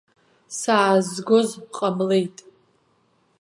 Саазгоз 0.59 1.49
ҟалмеит. 1.75 2.37